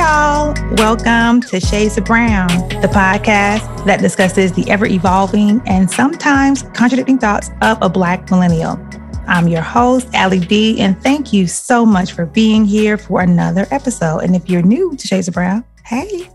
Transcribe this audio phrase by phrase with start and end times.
[0.00, 0.54] Y'all.
[0.76, 2.48] Welcome to Shades of Brown,
[2.80, 8.80] the podcast that discusses the ever evolving and sometimes contradicting thoughts of a Black millennial.
[9.28, 13.66] I'm your host, Allie D, and thank you so much for being here for another
[13.70, 14.20] episode.
[14.20, 16.30] And if you're new to Shades of Brown, hey.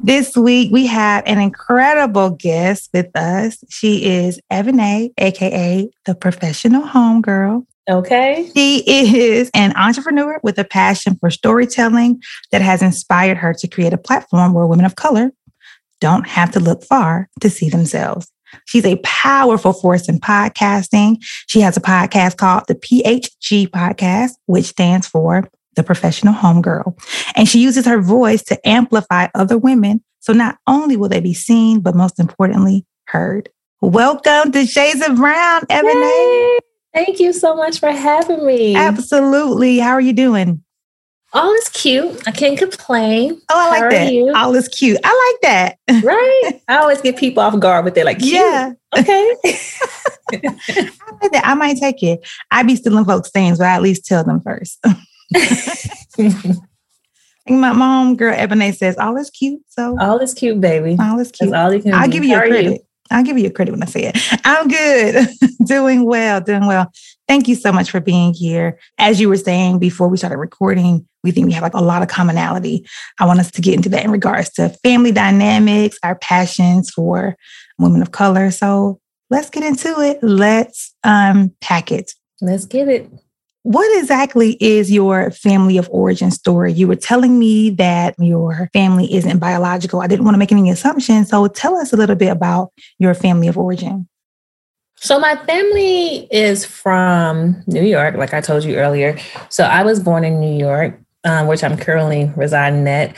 [0.00, 3.62] This week we have an incredible guest with us.
[3.68, 7.66] She is Ebony, aka the professional homegirl.
[7.88, 8.50] Okay.
[8.54, 13.92] She is an entrepreneur with a passion for storytelling that has inspired her to create
[13.92, 15.30] a platform where women of color
[16.00, 18.30] don't have to look far to see themselves.
[18.64, 21.18] She's a powerful force in podcasting.
[21.46, 26.98] She has a podcast called the PHG Podcast, which stands for the Professional Homegirl.
[27.36, 30.02] And she uses her voice to amplify other women.
[30.20, 33.48] So not only will they be seen, but most importantly, heard.
[33.80, 36.58] Welcome to Shades of Brown, Ebony.
[36.96, 38.74] Thank you so much for having me.
[38.74, 39.78] Absolutely.
[39.78, 40.64] How are you doing?
[41.34, 42.26] All is cute.
[42.26, 43.38] I can't complain.
[43.50, 44.12] Oh, I like How that.
[44.12, 44.32] you?
[44.34, 44.98] All is cute.
[45.04, 45.76] I like that.
[46.02, 46.60] Right?
[46.68, 48.32] I always get people off guard with their like, cute.
[48.32, 48.72] Yeah.
[48.98, 49.34] Okay.
[50.32, 50.38] I
[51.20, 51.42] like that.
[51.44, 52.26] I might take it.
[52.50, 54.82] I be stealing folks' things, but I at least tell them first.
[57.48, 59.60] My mom, girl Ebony, says all is cute.
[59.68, 60.96] So all is cute, baby.
[60.98, 61.54] all is That's cute.
[61.54, 62.85] all you can I'll give you How a are credit.
[63.10, 64.18] I'll give you credit when I say it.
[64.44, 65.28] I'm good.
[65.66, 66.90] doing well, doing well.
[67.28, 68.78] Thank you so much for being here.
[68.98, 72.02] As you were saying before we started recording, we think we have like a lot
[72.02, 72.86] of commonality.
[73.18, 77.36] I want us to get into that in regards to family dynamics, our passions for
[77.78, 78.50] women of color.
[78.50, 80.18] So let's get into it.
[80.22, 82.12] Let's um, unpack it.
[82.40, 83.10] Let's get it.
[83.66, 86.72] What exactly is your family of origin story?
[86.72, 90.00] You were telling me that your family isn't biological.
[90.00, 91.30] I didn't want to make any assumptions.
[91.30, 94.06] So tell us a little bit about your family of origin.
[94.94, 99.18] So my family is from New York, like I told you earlier.
[99.48, 103.16] So I was born in New York, um, which I'm currently residing at.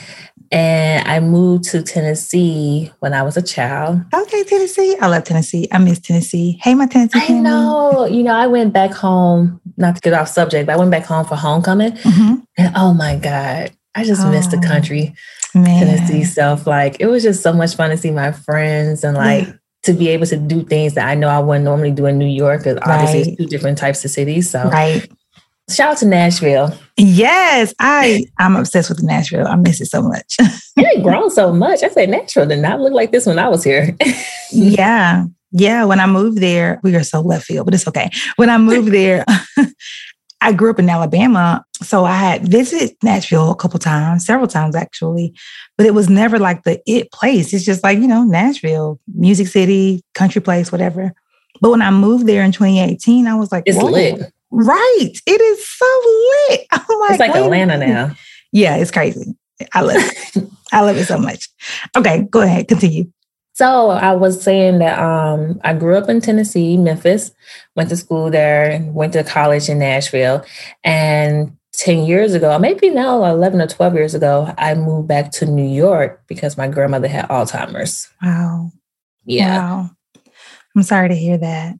[0.51, 4.01] And I moved to Tennessee when I was a child.
[4.13, 4.95] Okay, Tennessee.
[4.99, 5.67] I love Tennessee.
[5.71, 6.59] I miss Tennessee.
[6.63, 7.41] Hey, my Tennessee I family.
[7.43, 8.05] know.
[8.05, 11.05] You know, I went back home, not to get off subject, but I went back
[11.05, 11.91] home for homecoming.
[11.91, 12.41] Mhm.
[12.57, 15.13] And oh my God, I just missed the Oh, country,
[15.53, 15.85] Man.
[15.85, 16.65] Tennessee stuff.
[16.65, 19.53] Like it was just so much fun to see my friends and like Yeah.
[19.83, 22.25] to be able to do things that I know I wouldn't normally do in New
[22.25, 23.27] York because obviously Right.
[23.29, 24.49] it's two different types of cities.
[24.49, 25.07] So Right.
[25.69, 26.77] Shout out to Nashville.
[26.97, 29.47] Yes, I I'm obsessed with Nashville.
[29.47, 30.37] I miss it so much.
[30.81, 31.83] It grown so much.
[31.83, 33.97] I said Nashville did not look like this when I was here.
[34.51, 35.25] yeah.
[35.51, 35.83] Yeah.
[35.83, 38.09] When I moved there, we are so left field, but it's okay.
[38.37, 39.25] When I moved there,
[40.41, 41.65] I grew up in Alabama.
[41.83, 45.33] So I had visited Nashville a couple times, several times actually,
[45.77, 47.53] but it was never like the it place.
[47.53, 51.13] It's just like, you know, Nashville, music city, country place, whatever.
[51.61, 53.89] But when I moved there in 2018, I was like, It's whoa.
[53.89, 54.31] lit.
[54.51, 55.13] Right.
[55.25, 56.01] It is so
[56.49, 56.67] lit.
[56.71, 58.15] I'm like, It's like wait Atlanta now.
[58.51, 59.35] Yeah, it's crazy.
[59.73, 60.49] I love it.
[60.71, 61.49] I love it so much.
[61.95, 62.67] Okay, go ahead.
[62.67, 63.11] Continue.
[63.53, 67.31] So I was saying that um, I grew up in Tennessee, Memphis,
[67.75, 70.45] went to school there, went to college in Nashville.
[70.83, 75.45] And 10 years ago, maybe now 11 or 12 years ago, I moved back to
[75.45, 78.09] New York because my grandmother had Alzheimer's.
[78.21, 78.71] Wow.
[79.25, 79.57] Yeah.
[79.57, 79.89] Wow.
[80.75, 81.75] I'm sorry to hear that.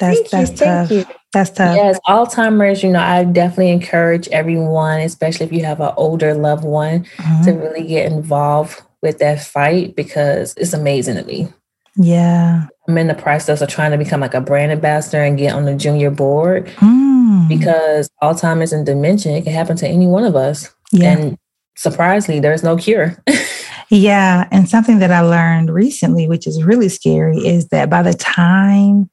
[0.00, 0.88] That's Thank you, that's tough.
[0.88, 1.14] thank you.
[1.32, 1.76] That's tough.
[1.76, 6.64] Yes, Alzheimer's, you know, I definitely encourage everyone, especially if you have an older loved
[6.64, 7.44] one, Mhm.
[7.44, 11.48] to really get involved with that fight because it's amazing to me.
[11.96, 12.64] Yeah.
[12.88, 15.66] I'm in the process of trying to become like a brand ambassador and get on
[15.66, 17.48] the junior board Mm.
[17.48, 20.70] because Alzheimer's and dementia it can happen to any one of us.
[20.92, 21.10] yeah.
[21.12, 21.36] And
[21.76, 23.16] surprisingly, there's no cure.
[23.90, 24.46] yeah.
[24.50, 29.08] And something that I learned recently, which is really scary, is that by the time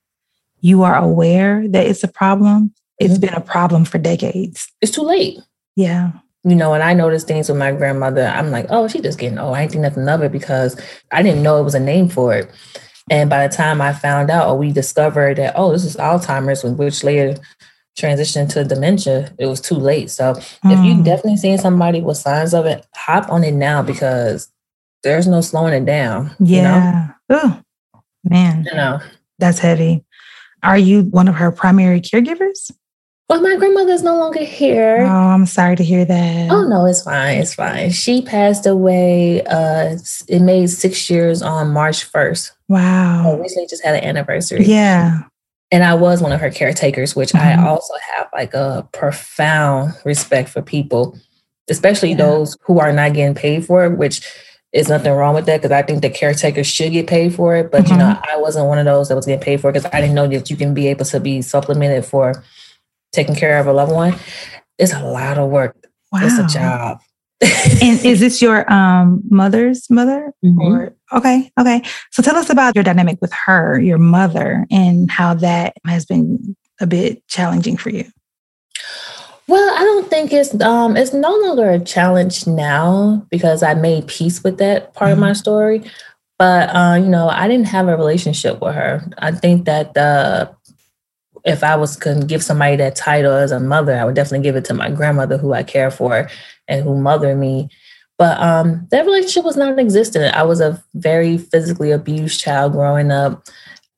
[0.62, 3.22] you are aware that it's a problem, it's Mhm.
[3.22, 4.68] been a problem for decades.
[4.82, 5.38] it's too late.
[5.76, 6.12] Yeah.
[6.44, 9.38] You know, and I noticed things with my grandmother, I'm like, oh, she just getting
[9.38, 9.56] old.
[9.56, 10.80] I ain't think nothing of it because
[11.12, 12.50] I didn't know it was a name for it.
[13.10, 16.64] And by the time I found out or we discovered that, oh, this is Alzheimer's,
[16.64, 17.36] which later
[17.98, 20.10] transitioned to dementia, it was too late.
[20.12, 20.32] So
[20.66, 21.04] if you Mm.
[21.04, 24.50] definitely seeing somebody with signs of it, hop on it now because
[25.04, 26.32] there's no slowing it down.
[26.40, 27.10] Yeah.
[27.30, 27.60] Oh,
[28.24, 28.94] man, You know?
[28.94, 29.00] You know?
[29.40, 30.04] that's heavy.
[30.64, 32.72] Are you one of her primary caregivers?
[33.30, 35.00] Well, my grandmother's no longer here.
[35.02, 35.10] Oh.
[35.10, 36.50] I'm sorry to hear that.
[36.50, 37.40] Oh no, it's fine.
[37.40, 37.92] It's fine.
[37.92, 39.44] She passed away.
[39.44, 39.98] Uh,
[40.30, 42.54] it made six years on March first.
[42.70, 43.38] Wow.
[43.42, 44.64] recently just had an anniversary.
[44.66, 45.22] Yeah.
[45.70, 47.42] and I was one of her caretakers, which Mhm.
[47.42, 51.18] I also have like a profound respect for people,
[51.70, 52.18] especially Yeah.
[52.18, 53.98] those who are not getting paid for it.
[53.98, 54.22] Which
[54.74, 57.72] is nothing wrong with that because I think the caretakers should get paid for it.
[57.72, 58.32] But you know, Mm-hmm.
[58.32, 60.28] I wasn't one of those that was getting paid for it because I didn't know
[60.28, 62.44] that you can be able to be supplemented for
[63.12, 64.16] taking care of a loved one.
[64.78, 65.76] It's a lot of work.
[66.12, 66.20] Wow.
[66.24, 67.00] It's a job.
[67.42, 70.34] and is this your um, mother's mother?
[70.44, 70.60] Mm-hmm.
[70.62, 71.82] Or okay, okay.
[72.12, 76.56] So tell us about your dynamic with her, your mother, and how that has been
[76.80, 78.06] a bit challenging for you.
[79.48, 84.08] Well, I don't think it's um it's no longer a challenge now because I made
[84.08, 85.14] peace with that part mm-hmm.
[85.14, 85.36] of my mm-hmm.
[85.36, 85.92] story.
[86.38, 89.10] But uh, you know, I didn't have a relationship with her.
[89.18, 90.54] I think that the
[91.46, 94.44] if I was going to give somebody that title as a mother, I would definitely
[94.44, 96.30] give it to my grandmother, who I care for
[96.68, 97.70] and who mothered me.
[98.18, 100.36] But um, that relationship was non-existent.
[100.36, 103.48] I was a very physically abused child growing up.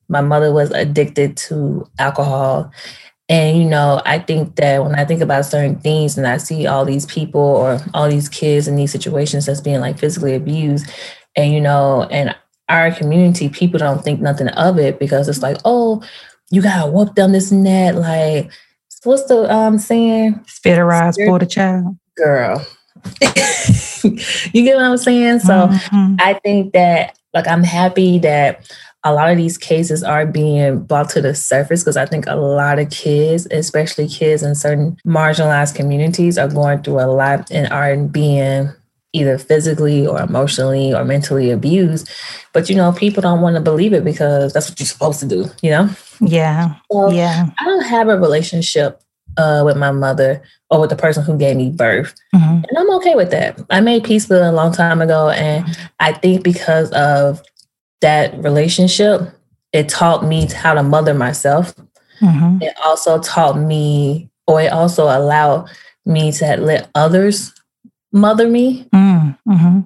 [0.10, 2.72] My mother was addicted to alcohol.
[3.30, 6.66] And, you know, I think that when I think about certain things and I see
[6.66, 10.90] all these people or all these kids in these situations that's being like physically abused,
[11.36, 12.36] and, you know, and
[12.70, 16.04] our community, people don't think nothing of it because it's like, oh,
[16.50, 17.96] you gotta whoop them this and that.
[17.96, 18.52] Like,
[19.04, 20.44] what's the um saying?
[20.48, 21.98] Spit a rise for the child.
[22.18, 22.66] Girl.
[24.02, 25.40] you get what I'm saying?
[25.40, 26.16] So mm-hmm.
[26.20, 28.70] I think that like I'm happy that
[29.04, 32.36] a lot of these cases are being brought to the surface because I think a
[32.36, 37.72] lot of kids, especially kids in certain marginalized communities, are going through a lot and
[37.72, 38.70] are being
[39.14, 42.10] either physically or emotionally or mentally abused.
[42.54, 45.28] But you know, people don't want to believe it because that's what you're supposed to
[45.28, 45.90] do, you know?
[46.20, 46.76] Yeah.
[46.92, 47.50] So yeah.
[47.60, 49.02] I don't have a relationship
[49.38, 52.14] uh, with my mother or with the person who gave me birth.
[52.36, 52.64] Mm-hmm.
[52.68, 53.60] And I'm okay with that.
[53.70, 55.30] I made peace with it a long time ago.
[55.30, 55.86] And mm-hmm.
[56.00, 57.42] I think because of
[58.02, 59.22] that relationship,
[59.74, 61.76] it taught me how to mother myself.
[62.22, 62.62] Mm-hmm.
[62.62, 65.70] It also taught me, or it also allowed
[66.06, 67.54] me to let others
[68.12, 68.88] mother me.
[68.94, 69.82] Mm-hmm.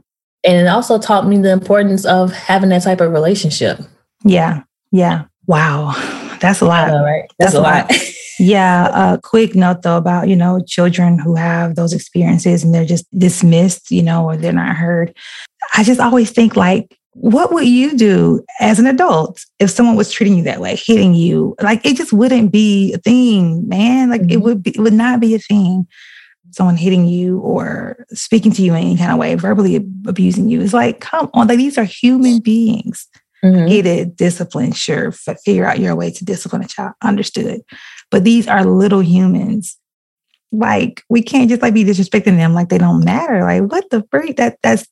[0.46, 3.80] And it also taught me the importance of having that type of relationship.
[4.24, 4.64] Yeah.
[4.92, 5.26] Yeah.
[5.48, 5.94] Wow.
[6.40, 6.88] That's a lot.
[6.90, 7.30] Know, right?
[7.40, 7.92] That's, That's a lot.
[7.92, 8.02] lot.
[8.40, 9.14] yeah.
[9.14, 13.06] A quick note though about, you know, children who have those experiences and they're just
[13.18, 15.16] dismissed, you know, or they're not heard.
[15.76, 20.12] I just always think like, what would you do as an adult if someone was
[20.12, 21.56] treating you that way, hitting you?
[21.62, 24.10] Like it just wouldn't be a thing, man.
[24.10, 24.32] Like mm-hmm.
[24.32, 25.88] it would be, it would not be a thing
[26.52, 29.76] someone hitting you or speaking to you in any kind of way, verbally
[30.08, 30.62] abusing you.
[30.62, 33.08] It's like, come on, like these are human beings.
[33.44, 34.12] Mm-hmm.
[34.16, 37.62] Discipline, sure, figure out your way to discipline a child, understood.
[38.10, 39.78] But these are little humans.
[40.54, 43.42] Like we can't just like be disrespecting them like they don't matter.
[43.42, 44.38] Like what the freak?
[44.38, 44.88] That that's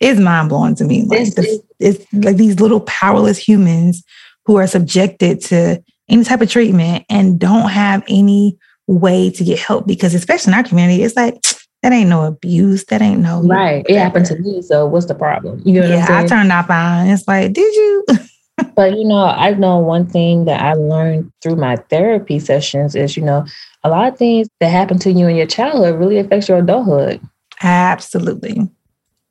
[0.00, 1.04] is mind blowing to me.
[1.04, 4.02] Like the, it's like these little powerless humans
[4.46, 9.58] who are subjected to any type of treatment and don't have any way to get
[9.58, 11.34] help because especially in our community, it's like
[11.82, 12.84] that ain't no abuse.
[12.86, 13.84] That ain't no right.
[13.88, 14.62] It happened to me.
[14.62, 15.62] So what's the problem?
[15.64, 17.06] You know yeah, i turned off on.
[17.08, 18.04] It's like, did you?
[18.74, 23.16] but you know, I know one thing that I learned through my therapy sessions is,
[23.16, 23.44] you know,
[23.84, 27.20] a lot of things that happen to you in your childhood really affects your adulthood.
[27.62, 28.68] Absolutely.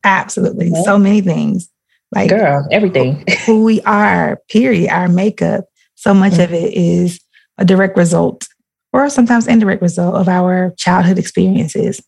[0.03, 0.69] Absolutely.
[0.69, 0.83] Yeah.
[0.83, 1.69] So many things.
[2.13, 3.25] Like girl, everything.
[3.45, 4.91] who we are, period.
[4.91, 5.65] Our makeup.
[5.95, 6.43] So much mm-hmm.
[6.43, 7.19] of it is
[7.57, 8.47] a direct result
[8.91, 12.01] or sometimes indirect result of our childhood experiences.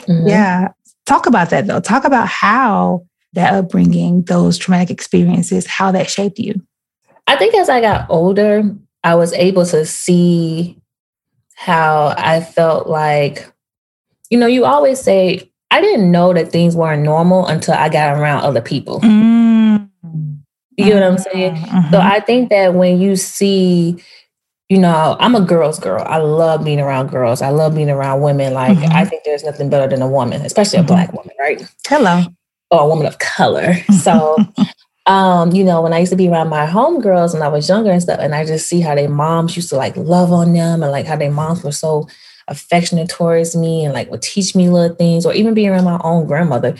[0.00, 0.28] Mm-hmm.
[0.28, 0.68] Yeah.
[1.06, 1.80] Talk about that though.
[1.80, 6.54] Talk about how that upbringing, those traumatic experiences, how that shaped you.
[7.26, 8.62] I think as I got older,
[9.02, 10.75] I was able to see
[11.56, 13.50] how I felt like,
[14.30, 18.16] you know, you always say, I didn't know that things weren't normal until I got
[18.16, 19.00] around other people.
[19.00, 19.84] Mm-hmm.
[20.78, 21.56] You know what I'm saying?
[21.56, 21.90] Mm-hmm.
[21.90, 24.02] So I think that when you see
[24.68, 26.02] you know, I'm a girl's girl.
[26.06, 27.40] I love being around girls.
[27.40, 28.52] I love being around women.
[28.52, 28.92] Like, mm-hmm.
[28.92, 30.88] I think there's nothing better than a woman, especially a mm-hmm.
[30.88, 31.62] black woman, right?
[31.86, 32.24] Hello.
[32.72, 33.74] Or a woman of color.
[34.02, 34.36] So,
[35.06, 37.90] um, you know, when I used to be around my homegirls when I was younger
[37.90, 40.82] and stuff, and I just see how their moms used to like love on them
[40.82, 42.08] and like how their moms were so
[42.48, 46.00] affectionate towards me and like would teach me little things, or even being around my
[46.02, 46.74] own grandmother,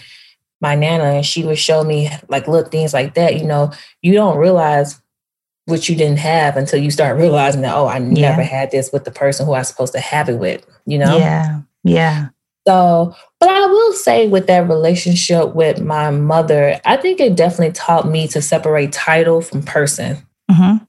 [0.60, 3.38] my nana, and she would show me like little things like that.
[3.38, 5.00] You know, you don't realize
[5.66, 8.30] what you didn't have until you start realizing that, oh, I yeah.
[8.30, 10.96] never had this with the person who I was supposed to have it with, you
[10.96, 11.18] know?
[11.18, 11.60] Yeah.
[11.82, 12.28] Yeah.
[12.66, 17.72] So, but I will say with that relationship with my mother, I think it definitely
[17.72, 20.16] taught me to separate title from person.
[20.50, 20.84] Mm-hmm.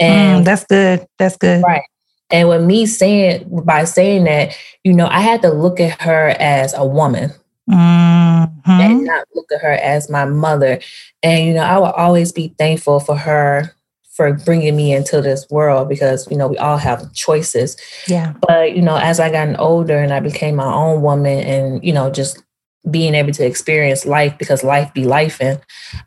[0.00, 1.06] And mm, that's good.
[1.18, 1.62] That's good.
[1.62, 1.82] Right.
[2.30, 6.34] And with me saying, by saying that, you know, I had to look at her
[6.40, 7.30] as a woman.
[7.70, 8.70] Mm-hmm.
[8.70, 10.80] And not look at her as my mother.
[11.22, 13.74] And, you know, I will always be thankful for her
[14.12, 17.76] for bringing me into this world because you know we all have choices
[18.06, 21.84] yeah but you know as i gotten older and i became my own woman and
[21.84, 22.42] you know just
[22.90, 25.60] being able to experience life because life be life and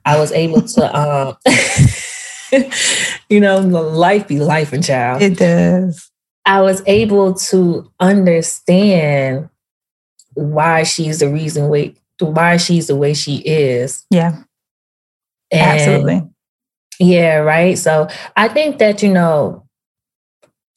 [0.05, 1.35] i was able to um
[3.29, 6.11] you know life be life and child it does
[6.45, 9.49] i was able to understand
[10.33, 14.05] why she's the reason wait why she's the way she is.
[14.09, 14.43] Yeah.
[15.51, 16.29] And Absolutely.
[16.99, 17.77] Yeah, right.
[17.77, 19.65] So I think that, you know,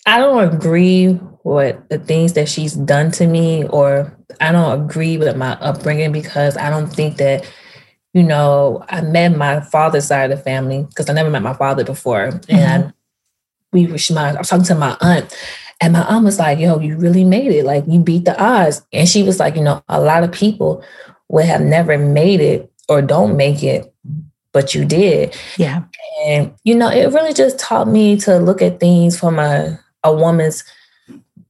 [0.06, 5.16] I don't agree with the things that she's done to me, or I don't agree
[5.18, 7.48] with my upbringing because I don't think that,
[8.14, 11.54] you know, I met my father's side of the family because I never met my
[11.54, 12.28] father before.
[12.28, 12.54] Mm-hmm.
[12.54, 12.92] And
[13.72, 15.36] we were, I was talking to my aunt,
[15.80, 17.64] and my aunt was like, yo, you really made it.
[17.64, 18.82] Like, you beat the odds.
[18.92, 20.82] And she was like, you know, a lot of people
[21.28, 23.92] would have never made it or don't make it,
[24.58, 25.36] but you did.
[25.56, 25.84] Yeah.
[26.26, 30.12] And, you know, it really just taught me to look at things from a, a
[30.12, 30.64] woman's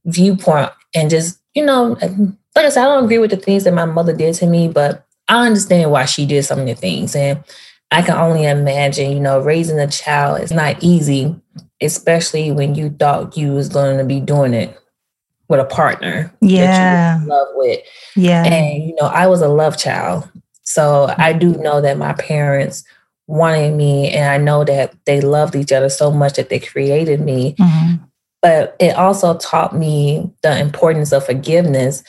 [0.05, 1.97] viewpoint and just, you know,
[2.55, 4.67] like I said, I don't agree with the things that my mother did to me,
[4.67, 7.15] but I understand why she did some of the things.
[7.15, 7.43] And
[7.89, 11.35] I can only imagine, you know, raising a child is not easy,
[11.81, 14.79] especially when you thought you was going to be doing it
[15.47, 17.79] with a partner yeah love with
[18.15, 20.29] yeah and you know i was a love child
[20.61, 22.83] so i do know that my parents
[23.29, 27.21] wanted me and i know that they loved each other so much that they created
[27.21, 28.03] me mm-hmm.
[28.41, 32.03] but it also taught me the importance of forgiveness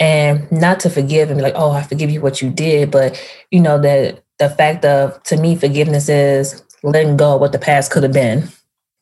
[0.00, 3.20] and not to forgive and be like oh i forgive you what you did but
[3.50, 7.58] you know that the fact of to me forgiveness is letting go of what the
[7.58, 8.48] past could have been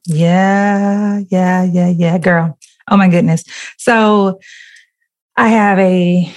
[0.06, 2.58] yeah yeah yeah yeah girl
[2.90, 3.44] Oh my goodness.
[3.78, 4.40] So
[5.36, 6.30] I have a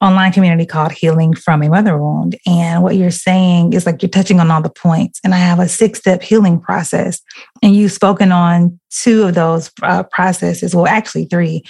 [0.00, 2.36] online community called Healing from a Mother Wound.
[2.46, 5.20] And what you're saying is like you're touching on all the points.
[5.24, 7.20] And I have a six step healing process.
[7.62, 10.74] And you've spoken on two of those uh, processes.
[10.74, 11.62] Well, actually, three.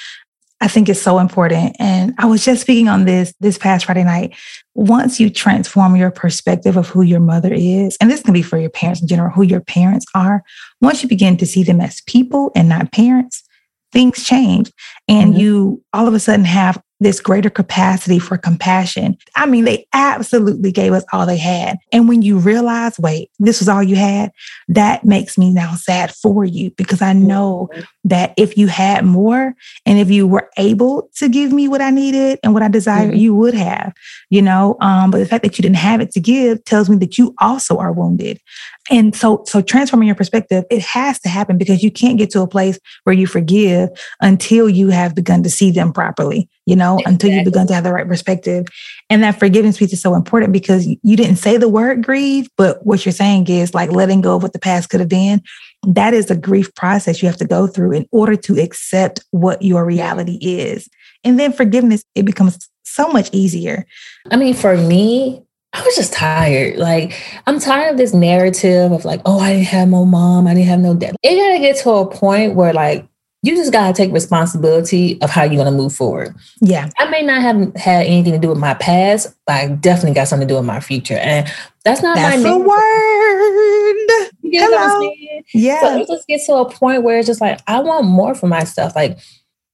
[0.61, 1.77] I think it's so important.
[1.79, 4.35] And I was just speaking on this this past Friday night.
[4.75, 8.59] Once you transform your perspective of who your mother is, and this can be for
[8.59, 10.43] your parents in general, who your parents are,
[10.81, 13.45] once you begin to see them as people and not parents,
[13.93, 14.71] things change
[15.07, 15.41] and mm-hmm.
[15.41, 19.17] you all of a sudden have this greater capacity for compassion.
[19.37, 21.79] I mean, they absolutely gave us all they had.
[21.93, 24.33] And when you realize, wait, this was all you had,
[24.69, 27.83] that makes me now sad for you because I know mm-hmm.
[28.05, 29.55] that if you had more
[29.87, 33.13] and if you were able to give me what I needed and what I desired,
[33.13, 33.21] mm-hmm.
[33.21, 33.93] you would have,
[34.31, 34.77] you know.
[34.81, 37.35] Um, but the fact that you didn't have it to give tells me that you
[37.39, 38.41] also are wounded.
[38.91, 42.43] And so, so transforming your perspective, it has to happen because you can't get to
[42.43, 43.91] a place where you forgive
[44.21, 47.13] until you have begun to see them properly, you know, exactly.
[47.13, 48.67] until you've begun to have the right perspective.
[49.11, 52.85] And that forgiveness piece is so important because you didn't say the word grieve, but
[52.85, 55.43] what you're saying is like letting go of what the past could have been.
[55.87, 59.63] That is a grief process you have to go through in order to accept what
[59.63, 60.89] your reality is.
[61.25, 63.87] And then forgiveness, it becomes so much easier.
[64.31, 65.45] I mean, for me,
[65.79, 66.77] I was just tired.
[66.77, 67.13] Like,
[67.47, 70.67] I'm tired of this narrative of like, oh, I didn't have no mom, I didn't
[70.67, 71.15] have no dad.
[71.23, 73.09] It gotta get to a point where like
[73.43, 76.35] you just gotta take responsibility of how you're gonna move forward.
[76.61, 76.91] Yeah.
[76.99, 80.27] I may not have had anything to do with my past, but I definitely got
[80.27, 81.19] something to do with my future.
[81.19, 81.49] And
[81.85, 82.65] that's not that's my name.
[82.65, 82.71] word.
[84.43, 84.99] You get Hello.
[84.99, 85.43] what I'm?
[85.55, 85.81] Yeah.
[85.81, 88.49] So it just gets to a point where it's just like, I want more for
[88.49, 88.97] myself.
[88.97, 89.19] Like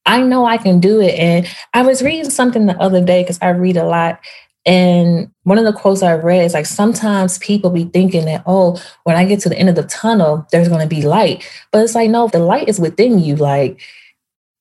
[0.07, 1.19] I know I can do it.
[1.19, 4.21] And I was reading something the other day because I read a lot.
[4.67, 8.83] And one of the quotes I read is like, sometimes people be thinking that, oh,
[9.03, 11.47] when I get to the end of the tunnel, there's going to be light.
[11.71, 13.37] But it's like, no, the light is within you.
[13.37, 13.81] Like,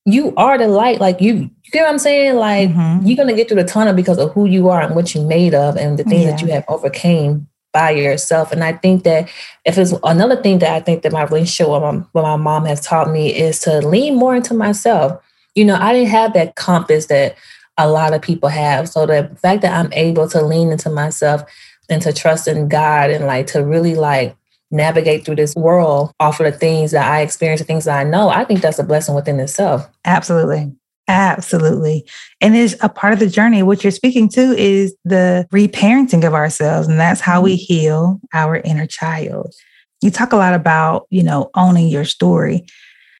[0.05, 0.99] you are the light.
[0.99, 2.35] Like, you, you get what I'm saying?
[2.35, 3.07] Like, mm-hmm.
[3.07, 5.25] you're going to get through the tunnel because of who you are and what you're
[5.25, 6.31] made of and the things yeah.
[6.31, 8.51] that you have overcame by yourself.
[8.51, 9.29] And I think that
[9.63, 12.65] if it's another thing that I think that my relationship with my, with my mom
[12.65, 15.23] has taught me is to lean more into myself.
[15.55, 17.37] You know, I didn't have that compass that
[17.77, 18.89] a lot of people have.
[18.89, 21.43] So the fact that I'm able to lean into myself
[21.89, 24.35] and to trust in God and like to really like
[24.71, 28.03] navigate through this world off of the things that I experience, the things that I
[28.03, 29.87] know, I think that's a blessing within itself.
[30.05, 30.71] Absolutely.
[31.07, 32.07] Absolutely.
[32.39, 33.61] And it's a part of the journey.
[33.61, 36.87] What you're speaking to is the reparenting of ourselves.
[36.87, 37.73] And that's how we mm-hmm.
[37.73, 39.53] heal our inner child.
[40.01, 42.65] You talk a lot about, you know, owning your story.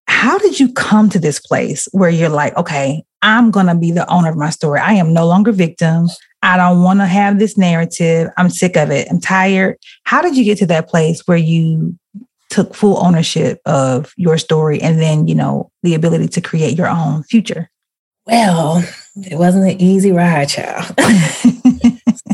[0.08, 3.92] How did you come to this place where you're like, okay, I'm going to be
[3.92, 4.80] the owner of my story.
[4.80, 6.10] I am no longer victim.
[6.44, 8.30] I don't want to have this narrative.
[8.38, 9.08] I'm sick of it.
[9.10, 9.78] I'm tired.
[10.04, 11.98] How did you get to that place where you
[12.50, 16.90] took full ownership of your story and then, you know, the ability to create your
[16.90, 17.70] own future?
[18.26, 18.84] Well,
[19.16, 20.86] it wasn't an easy ride, child.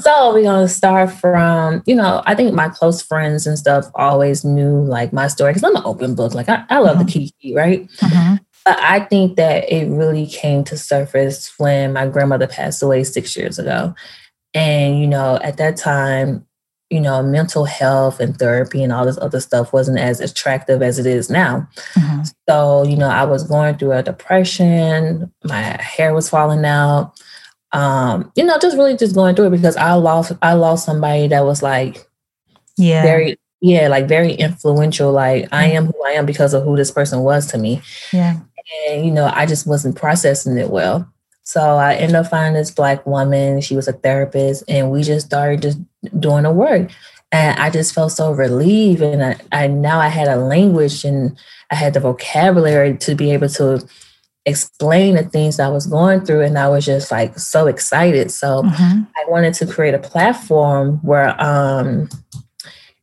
[0.01, 4.43] so we're gonna start from, you know, I think my close friends and stuff always
[4.43, 6.33] knew like my story because I'm an open book.
[6.33, 7.05] Like I, I love mm-hmm.
[7.05, 7.87] the Kiki, right?
[7.97, 8.35] Mm-hmm.
[8.69, 13.35] But I think that it really came to surface when my grandmother passed away six
[13.35, 13.95] years ago.
[14.53, 16.45] And, you know, at that time,
[16.89, 20.97] you know, mental health and therapy and all this other stuff wasn't as attractive as
[20.99, 21.67] it is now.
[21.95, 22.21] Mm-hmm.
[22.49, 27.13] So, you know, I was going through a depression, my hair was falling out.
[27.71, 31.27] um, you know, just really just going through it because I lost I lost somebody
[31.27, 32.07] that was like
[32.77, 33.03] Yeah.
[33.03, 35.11] very yeah, like very influential.
[35.11, 37.81] Like I am who I am because of who this person was to me.
[38.13, 38.37] yeah.
[38.89, 41.11] And you know, I just wasn't processing it well.
[41.43, 43.61] So I ended up finding this black woman.
[43.61, 45.79] She was a therapist, and we just started just
[46.19, 46.91] doing the work.
[47.31, 49.01] And I just felt so relieved.
[49.01, 51.37] And I, I now I had a language and
[51.71, 53.87] I had the vocabulary to be able to
[54.45, 56.41] explain the things I was going through.
[56.41, 58.31] And I was just like so excited.
[58.31, 59.07] So Mhm.
[59.15, 62.09] I wanted to create a platform where um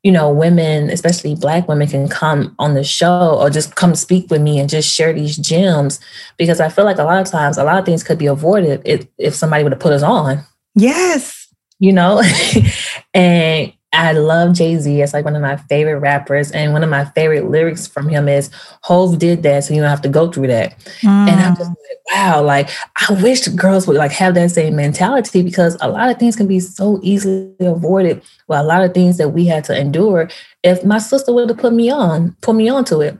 [0.06, 4.30] you know women especially black women can come on the show or just come speak
[4.30, 5.98] with me and just share these gems
[6.36, 8.82] because I feel like a lot of times a lot of things could be avoided
[8.84, 10.44] if if somebody would have put us on
[10.76, 11.48] Yes.
[11.80, 12.22] you know
[13.14, 15.00] and I love Jay Z.
[15.00, 18.28] It's like one of my favorite rappers, and one of my favorite lyrics from him
[18.28, 18.50] is
[18.82, 21.74] "Hov did that, so you don't have to go through that." And I'm just Mm.
[21.88, 22.68] like, wow, like
[23.08, 26.46] I wish girls would like have that same mentality because a lot of things can
[26.46, 28.22] be so easily avoided.
[28.48, 30.28] Well, a lot of things that we had to endure
[30.62, 33.16] if my sister would have put me on, put me onto it.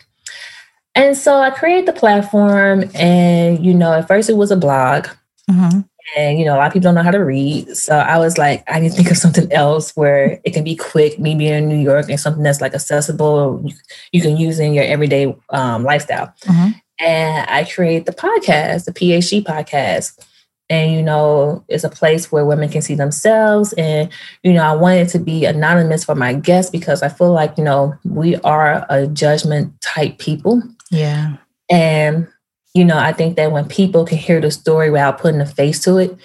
[0.95, 5.07] And so I created the platform, and you know, at first it was a blog,
[5.51, 5.85] Mhm.
[6.17, 7.77] And you know, a lot of people don't know how to read.
[7.77, 10.77] So I was like, I need to think of something else where it can be
[10.77, 13.75] quick, me being in New York, and something that's like accessible, you,
[14.13, 16.75] you can use in your everyday um, lifestyle Mhm.
[17.01, 20.17] and I create the podcast, the PHG podcast.
[20.69, 23.73] And you know, it's a place where women can see themselves.
[23.75, 24.09] And
[24.43, 27.57] you know, I want it to be anonymous for my guests because I feel like
[27.59, 31.35] you know we are a judgment type people, Yeah.
[31.71, 32.27] and
[32.77, 35.81] you know, I think that when people can hear the story without putting a face
[35.85, 36.17] to it,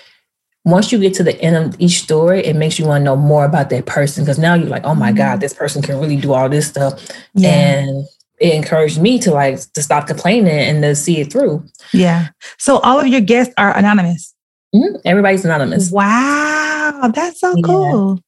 [0.65, 3.15] once you get to the end of each story, it makes you want to know
[3.15, 6.17] more about that person because now you're like, oh my God, this person can really
[6.17, 7.01] do all this stuff.
[7.33, 7.50] Yeah.
[7.50, 8.05] And
[8.40, 11.64] it encouraged me to like to stop complaining and to see it through.
[11.94, 12.27] yeah.
[12.57, 14.33] So all of your guests are anonymous.
[14.75, 15.00] Mhm.
[15.05, 15.90] Everybody's anonymous.
[15.92, 17.11] Wow.
[17.14, 17.61] That's so Yeah.
[17.64, 18.20] cool.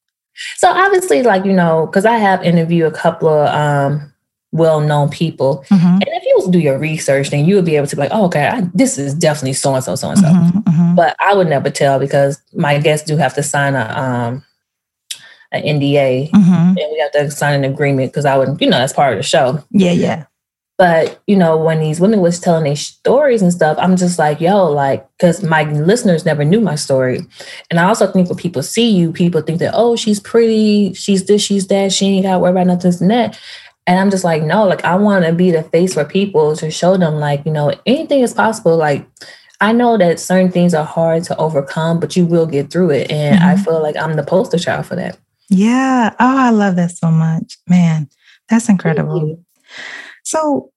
[0.57, 4.12] So obviously, like, you know, because I have interviewed a couple of um
[4.53, 5.65] well-known people.
[5.69, 5.93] Mhm.
[5.95, 8.25] And if you do your research, then you would be able to be like, oh,
[8.25, 10.27] okay, I, this is definitely so and so, so and so.
[10.27, 10.63] Mhm.
[10.63, 10.95] Mhm.
[10.95, 14.43] But I would never tell because my guests do have to sign a um
[15.51, 16.67] an NDA Mhm.
[16.69, 19.19] and we have to sign an agreement because I would, you know, that's part of
[19.19, 19.63] the show.
[19.71, 19.91] Yeah.
[19.91, 20.23] Yeah.
[20.79, 24.41] But you know, when these women was telling their stories and stuff, I'm just like,
[24.41, 27.21] yo, like, because my listeners never knew my story.
[27.69, 31.25] And I also think when people see you, people think that, oh, she's pretty, she's
[31.25, 33.39] this, she's that, she ain't got to worry about nothing this and that.
[33.86, 36.72] And I'm just like, no, like I want to be the face for people to
[36.72, 38.78] show them, like, you know, anything is possible.
[38.78, 39.06] Like,
[39.60, 43.12] I know that certain things are hard to overcome, but you will get through it.
[43.12, 43.65] And I Mhm.
[43.65, 45.17] feel like I'm the poster child for that.
[45.50, 46.12] Yeah.
[46.19, 47.58] Oh, I love that so much.
[47.67, 48.08] Man,
[48.50, 49.39] that's incredible.
[50.24, 50.69] So,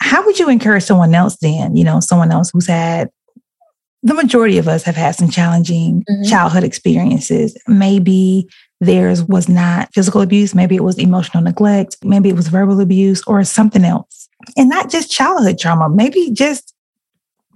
[0.00, 1.76] how would you encourage someone else then?
[1.76, 3.10] You know, someone else who's had
[4.02, 6.28] the majority of us have had some challenging Mhm.
[6.28, 7.56] childhood experiences.
[7.66, 8.48] Maybe
[8.80, 13.22] theirs was not physical abuse, maybe it was emotional neglect, maybe it was verbal abuse
[13.26, 14.28] or something else.
[14.56, 16.74] And not just childhood trauma, maybe just,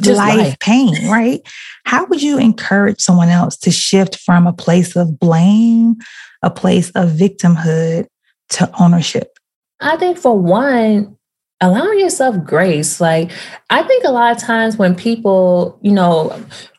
[0.00, 0.58] Just life, life.
[0.60, 1.40] pain, right?
[1.84, 5.96] How would you encourage someone else to shift from a place of blame,
[6.42, 8.06] a place of victimhood
[8.50, 9.38] to ownership?
[9.80, 11.16] I think for one,
[11.60, 13.00] allowing yourself grace.
[13.00, 13.30] Like,
[13.68, 16.34] I think a lot of times when people, you know,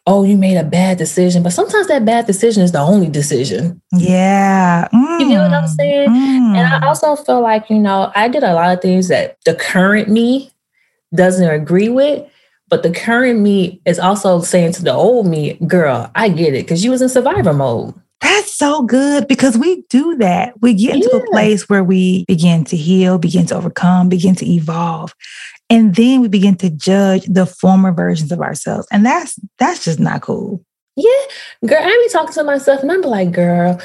[0.07, 3.81] oh, you made a bad decision, but sometimes that bad decision is the only decision.
[3.93, 4.87] Yeah.
[4.91, 6.09] You know what I'm Mm, saying?
[6.09, 6.57] mm.
[6.57, 9.53] And I also feel like, you know, I did a lot of things that the
[9.53, 10.51] current me
[11.13, 12.27] doesn't agree with.
[12.69, 16.67] But the current me is also saying to the old me, girl, I get it.
[16.67, 17.93] Cause you was in survivor mode.
[18.21, 20.53] That's so good because we do that.
[20.61, 24.45] We get into a place where we begin to heal, begin to overcome, begin to
[24.49, 25.13] evolve.
[25.71, 28.87] And then we begin to judge the former versions of ourselves.
[28.91, 30.63] And that's that's just not cool.
[30.95, 31.25] Yeah,
[31.65, 33.79] girl, I be talking to myself and I'm like, girl,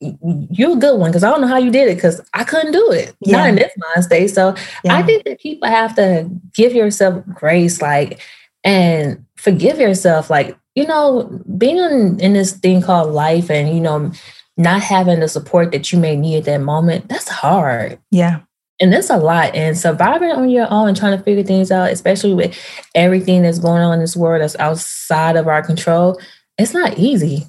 [0.00, 2.72] you're a good one because I don't know how you did it because I couldn't
[2.72, 3.14] do it.
[3.20, 3.36] Yeah.
[3.36, 4.28] Not in this mind state.
[4.28, 4.54] So
[4.88, 8.20] I think that people have to give yourself grace, like,
[8.64, 10.30] and forgive yourself.
[10.30, 14.10] Like, you know, being in, in this thing called life and, you know,
[14.56, 17.98] not having the support that you may need at that moment, that's hard.
[18.10, 18.40] yeah.
[18.80, 19.54] And that's a lot.
[19.54, 22.58] And surviving on your own and trying to figure things out, especially with
[22.94, 26.18] everything that's going on in this world that's outside of our control,
[26.56, 27.46] it's not easy.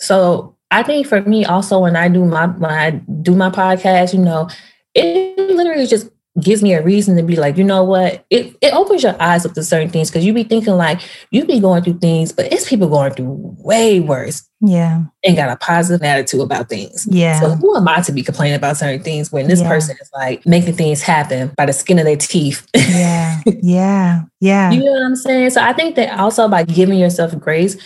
[0.00, 4.14] So I think for me also when I do my when I do my podcast,
[4.14, 4.48] you know,
[4.94, 8.24] it literally just gives me a reason to be like, you know what?
[8.30, 11.44] It it opens your eyes up to certain things because you be thinking like you
[11.44, 15.02] be going through things, but it's people going through way worse Yeah.
[15.24, 17.06] and got a positive attitude about things.
[17.10, 17.38] Yeah.
[17.38, 19.68] So who am I to be complaining about certain things when this Yeah.
[19.68, 22.66] person is like making things happen by the skin of their teeth?
[22.74, 23.40] yeah.
[23.62, 24.22] Yeah.
[24.40, 24.70] Yeah.
[24.70, 25.50] you know what I'm saying?
[25.50, 27.76] So I think that also by giving yourself grace,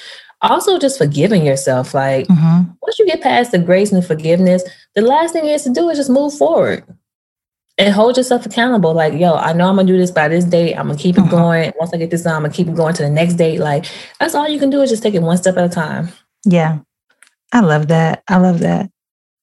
[0.40, 1.94] also just forgiving yourself.
[1.94, 2.70] Like mm-hmm.
[2.80, 4.62] once you get past the grace and the forgiveness,
[4.94, 6.84] the last thing is to do is just move forward
[7.78, 8.94] and hold yourself accountable.
[8.94, 10.74] Like, yo, I know I'm gonna do this by this date.
[10.74, 11.30] I'm gonna keep it mm-hmm.
[11.30, 11.72] going.
[11.78, 13.60] Once I get this done, I'm gonna keep it going to the next date.
[13.60, 13.86] Like,
[14.18, 16.08] that's all you can do is just take it one step at a time.
[16.44, 16.78] Yeah.
[17.52, 18.22] I love that.
[18.28, 18.90] I love that.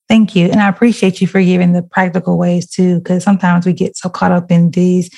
[0.10, 0.48] Thank you.
[0.48, 4.10] And I appreciate you for giving the practical ways too, because sometimes we get so
[4.10, 5.10] caught up in these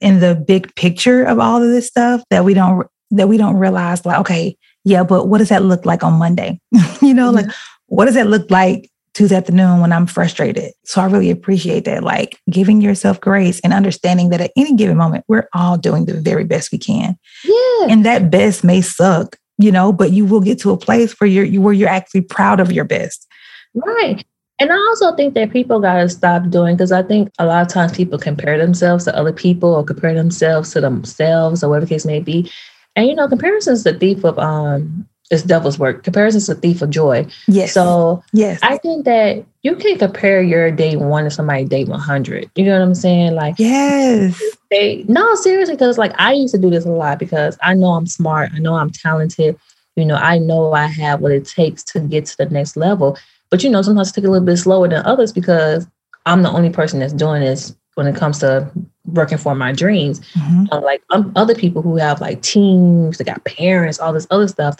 [0.00, 3.56] in the big picture of all of this stuff that we don't that we don't
[3.56, 6.60] realize like, okay, yeah, but what does that look like on Monday?
[7.02, 7.46] you know, mm-hmm.
[7.48, 10.72] like what does that look like Tuesday afternoon when I'm frustrated.
[10.84, 14.96] So I really appreciate that, like giving yourself grace and understanding that at any given
[14.96, 17.16] moment, we're all doing the very best we can.
[17.44, 17.86] Yeah.
[17.90, 21.28] And that best may suck, you know, but you will get to a place where
[21.28, 23.26] you're where you're actually proud of your best.
[23.74, 24.24] Right.
[24.58, 27.62] And I also think that people got to stop doing because I think a lot
[27.62, 31.86] of times people compare themselves to other people or compare themselves to themselves or whatever
[31.86, 32.50] the case may be.
[32.94, 36.04] And you know, comparison is the thief of um it's devil's work.
[36.04, 37.26] Comparison is a thief of joy.
[37.48, 37.72] Yes.
[37.72, 42.50] So yes, I think that you can compare your day one to somebody day 100.
[42.54, 43.34] You know what I'm saying?
[43.34, 44.40] Like, yes.
[44.70, 47.88] They, no, seriously, because like I used to do this a lot because I know
[47.88, 48.50] I'm smart.
[48.54, 49.58] I know I'm talented.
[49.96, 53.16] You know, I know I have what it takes to get to the next level.
[53.50, 55.86] But, you know, sometimes I take a little bit slower than others because
[56.26, 58.70] I'm the only person that's doing this when it comes to
[59.06, 60.20] working for my dreams.
[60.34, 60.66] Mm-hmm.
[60.72, 64.48] Uh, like um, other people who have like teams, they got parents, all this other
[64.48, 64.78] stuff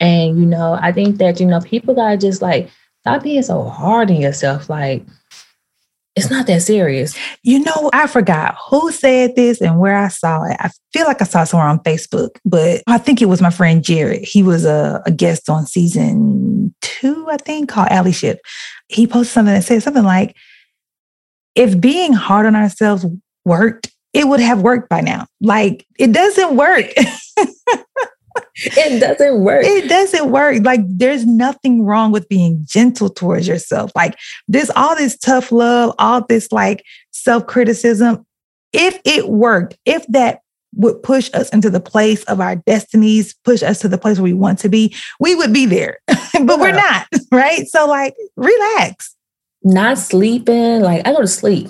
[0.00, 2.70] and, you know, I think that, you know, people gotta just like
[3.02, 4.68] stop being so hard on yourself.
[4.70, 5.04] Like,
[6.16, 7.16] it's not that serious.
[7.42, 10.56] You know, I forgot who said this and where I saw it.
[10.58, 13.50] I feel like I saw it somewhere on Facebook, but I think it was my
[13.50, 14.24] friend Jared.
[14.24, 18.38] He was a, a guest on season two, I think, called Allyship.
[18.88, 20.36] He posted something that said something like,
[21.54, 23.06] if being hard on ourselves
[23.44, 25.26] worked, it would have worked by now.
[25.40, 26.86] Like, it doesn't work.
[28.54, 29.64] it doesn't work.
[29.64, 30.62] It doesn't work.
[30.64, 33.90] Like there's nothing wrong with being gentle towards yourself.
[33.94, 34.16] Like
[34.48, 38.24] there's all this tough love, all this like self-criticism.
[38.72, 40.40] If it worked, if that
[40.74, 44.24] would push us into the place of our destinies, push us to the place where
[44.24, 45.98] we want to be, we would be there.
[46.06, 46.56] but yeah.
[46.56, 47.66] we're not, right?
[47.66, 49.16] So like relax.
[49.62, 51.68] Not sleeping, like I go to sleep.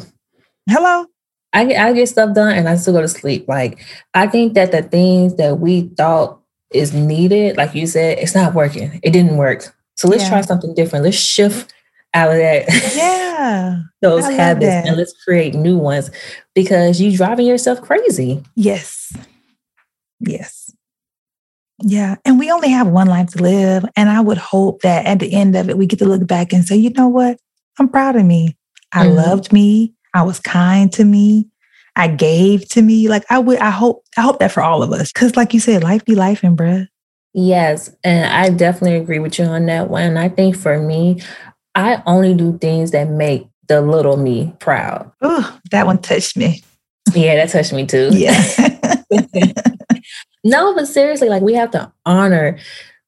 [0.69, 1.07] Hello.
[1.53, 3.49] I get I get stuff done and I still go to sleep.
[3.49, 6.40] Like I think that the things that we thought
[6.73, 9.01] is needed, like you said, it's not working.
[9.03, 9.75] It didn't work.
[9.97, 10.31] So let's yeah.
[10.31, 11.05] try something different.
[11.05, 11.73] Let's shift
[12.15, 12.67] out of that.
[13.41, 13.85] Yeah.
[14.03, 14.87] those habits that.
[14.87, 16.11] and let's create new ones
[16.55, 18.43] because you're driving yourself crazy.
[18.55, 19.17] Yes.
[20.21, 20.71] Yes.
[21.83, 22.17] Yeah.
[22.27, 23.87] And we only have one life to live.
[23.97, 26.53] And I would hope that at the end of it, we get to look back
[26.53, 27.39] and say, you know what?
[27.79, 28.57] I'm proud of me.
[28.93, 29.17] I mm-hmm.
[29.17, 29.95] loved me.
[30.13, 31.50] I was kind to me.
[31.97, 33.09] I gave to me.
[33.09, 35.13] Like I would, I hope, I hope that for all of us.
[35.13, 36.87] Cause like you said, life be life and bruh.
[37.33, 37.95] Yes.
[38.03, 40.17] And I definitely agree with you on that one.
[40.17, 41.23] I think for me,
[41.75, 45.13] I only do things that make the little me proud.
[45.23, 46.63] Oh, that one touched me.
[47.15, 48.11] Yeah, that touched me too.
[48.13, 48.43] Yeah.
[50.45, 52.59] no, but seriously, like we have to honor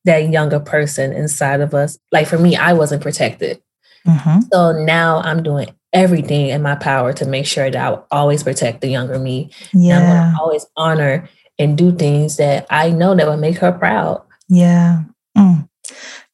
[0.04, 1.98] that younger person inside of us.
[2.10, 3.60] Like for me, I wasn't protected.
[4.06, 4.40] Mm-hmm.
[4.52, 8.42] So now I'm doing everything in my power to make sure that I will always
[8.42, 9.50] protect the younger me.
[9.72, 9.98] Yeah.
[9.98, 11.28] And I'm always honor
[11.58, 14.22] and do things that I know that will make her proud.
[14.48, 15.02] Yeah.
[15.36, 15.68] Mm.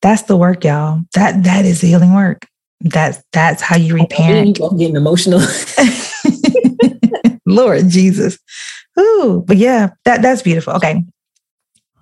[0.01, 1.01] That's the work, y'all.
[1.15, 2.47] That that is healing work.
[2.81, 4.61] That's that's how you reparent.
[4.61, 5.41] I'm getting emotional.
[7.47, 8.39] Lord Jesus.
[8.99, 10.75] Ooh, but yeah, that that's beautiful.
[10.75, 11.03] Okay.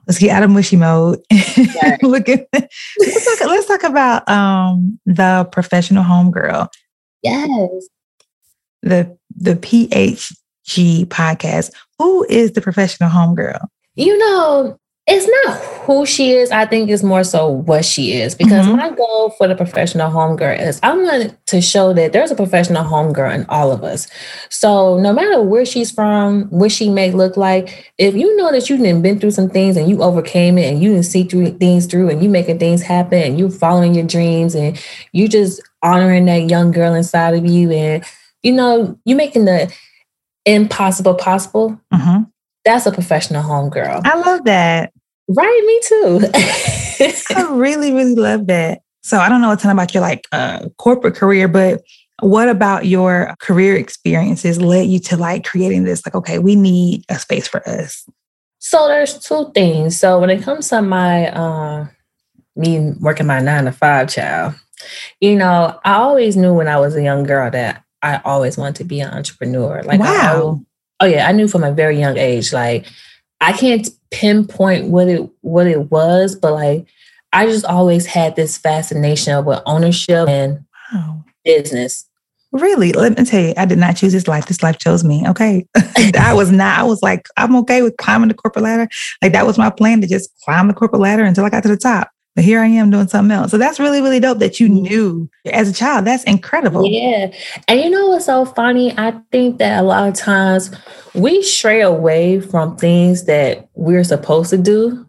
[0.06, 1.20] Let's get out of mushy mode.
[2.02, 6.68] Look at let's talk, let's talk about um the professional homegirl.
[7.26, 7.88] Yes.
[8.82, 11.70] The the PHG podcast.
[11.98, 13.66] Who is the professional homegirl?
[13.94, 16.50] You know, it's not who she is.
[16.50, 18.34] I think it's more so what she is.
[18.34, 18.76] Because mm-hmm.
[18.76, 22.82] my goal for the professional homegirl is I want to show that there's a professional
[22.82, 24.08] homegirl in all of us.
[24.50, 28.68] So no matter where she's from, what she may look like, if you know that
[28.68, 31.86] you've been through some things and you overcame it and you didn't see through things
[31.86, 34.76] through and you making things happen and you following your dreams and
[35.12, 38.04] you just honoring that young girl inside of you and
[38.42, 39.72] you know you making the
[40.44, 42.22] impossible possible mm-hmm.
[42.64, 44.92] that's a professional homegirl i love that
[45.28, 46.20] right me too
[47.36, 50.68] i really really love that so i don't know a ton about your like uh,
[50.78, 51.82] corporate career but
[52.20, 57.04] what about your career experiences led you to like creating this like okay we need
[57.08, 58.08] a space for us
[58.58, 61.86] so there's two things so when it comes to my uh
[62.54, 64.54] me working my nine to five child
[65.20, 68.76] you know, I always knew when I was a young girl that I always wanted
[68.76, 69.82] to be an entrepreneur.
[69.82, 70.60] Like, wow.
[71.00, 72.52] I, oh yeah, I knew from a very young age.
[72.52, 72.86] Like,
[73.40, 76.86] I can't pinpoint what it what it was, but like
[77.32, 81.24] I just always had this fascination with ownership and wow.
[81.44, 82.06] business.
[82.52, 82.92] Really?
[82.92, 84.46] Let me tell you, I did not choose this life.
[84.46, 85.26] This life chose me.
[85.28, 85.66] Okay.
[86.18, 88.88] I was not, I was like, I'm okay with climbing the corporate ladder.
[89.20, 91.68] Like that was my plan to just climb the corporate ladder until I got to
[91.68, 92.10] the top.
[92.36, 93.50] But here I am doing something else.
[93.50, 94.82] So that's really, really dope that you mm-hmm.
[94.82, 96.04] knew as a child.
[96.04, 96.84] That's incredible.
[96.84, 97.32] Yeah.
[97.66, 98.96] And you know what's so funny?
[98.98, 100.70] I think that a lot of times
[101.14, 105.06] we stray away from things that we're supposed to do.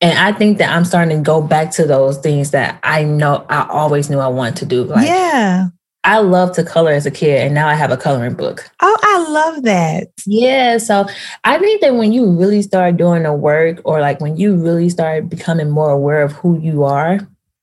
[0.00, 3.44] And I think that I'm starting to go back to those things that I know
[3.48, 4.84] I always knew I wanted to do.
[4.84, 5.66] Like, yeah.
[6.04, 8.68] I love to color as a kid, and now I have a coloring book.
[8.80, 10.08] Oh, I love that.
[10.26, 10.78] Yeah.
[10.78, 11.06] So
[11.44, 14.88] I think that when you really start doing the work, or like when you really
[14.88, 17.20] start becoming more aware of who you are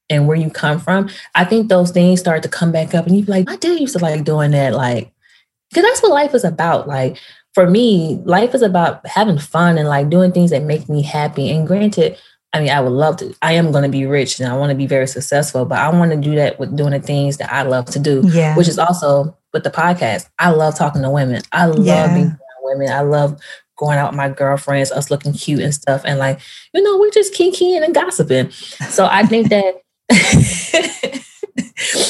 [0.09, 3.17] and where you come from, I think those things start to come back up, and
[3.17, 4.73] you be like, I did used to like doing that.
[4.73, 5.11] Like,
[5.69, 6.87] because that's what life is about.
[6.87, 7.17] Like,
[7.53, 11.49] for me, life is about having fun and like doing things that make me happy.
[11.49, 12.17] And granted,
[12.51, 13.35] I mean, I would love to.
[13.41, 15.89] I am going to be rich and I want to be very successful, but I
[15.89, 18.23] want to do that with doing the things that I love to do.
[18.25, 18.55] Yeah.
[18.55, 20.27] Which is also with the podcast.
[20.39, 21.41] I love talking to women.
[21.51, 22.07] I love yeah.
[22.13, 22.89] being around women.
[22.89, 23.39] I love
[23.77, 26.01] going out with my girlfriends, us looking cute and stuff.
[26.05, 26.39] And like,
[26.73, 28.51] you know, we're just kikiing and gossiping.
[28.51, 29.81] So I think that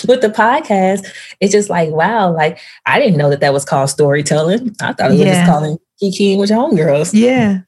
[0.07, 1.05] with the podcast,
[1.39, 4.75] it's just like, wow, like I didn't know that that was called storytelling.
[4.81, 5.45] I thought it was yeah.
[5.45, 7.11] just calling kikiing with your homegirls.
[7.13, 7.59] Yeah.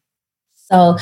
[0.55, 0.97] So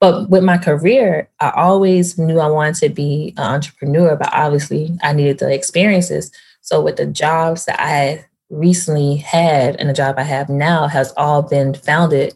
[0.00, 4.98] but with my career, I always knew I wanted to be an entrepreneur, but obviously
[5.02, 6.32] I needed the experiences.
[6.62, 11.12] So with the jobs that I recently had and the job I have now has
[11.16, 12.34] all been founded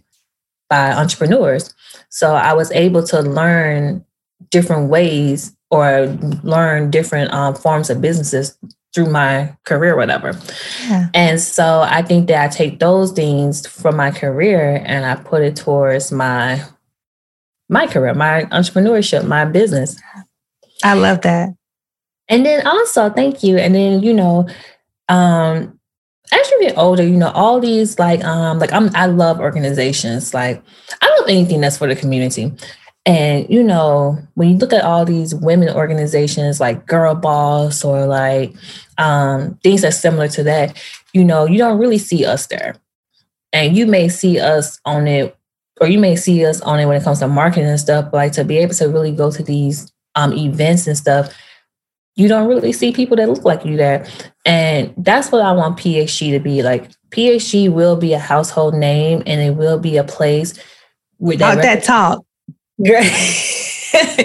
[0.68, 1.74] by entrepreneurs.
[2.10, 4.04] So I was able to learn
[4.50, 6.06] different ways or
[6.42, 8.56] learn different um, forms of businesses
[8.94, 10.38] through my career, whatever.
[10.82, 11.08] Yeah.
[11.14, 15.42] And so I think that I take those things from my career and I put
[15.42, 16.62] it towards my
[17.68, 20.00] my career, my entrepreneurship, my business.
[20.82, 21.50] I love that.
[22.28, 23.58] And then also, thank you.
[23.58, 24.48] And then, you know,
[25.08, 25.78] um,
[26.32, 30.32] as you get older, you know, all these like um like I'm I love organizations.
[30.32, 30.62] Like
[31.00, 32.52] I love anything that's for the community.
[33.06, 38.06] And you know, when you look at all these women organizations like Girl Boss or
[38.06, 38.54] like
[38.98, 42.76] um things that's similar to that, you know, you don't really see us there.
[43.52, 45.36] And you may see us on it
[45.80, 48.16] or you may see us on it when it comes to marketing and stuff, but
[48.16, 51.34] like to be able to really go to these um, events and stuff,
[52.16, 54.06] you don't really see people that look like you there.
[54.44, 56.62] And that's what I want PHG to be.
[56.62, 60.54] Like PHG will be a household name and it will be a place
[61.18, 62.24] with that, that talk.
[62.84, 63.10] Great.